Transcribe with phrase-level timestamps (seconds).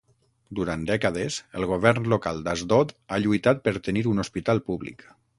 [0.59, 5.05] Durant dècades el govern local d'Asdod ha lluitat per tenir un hospital públic.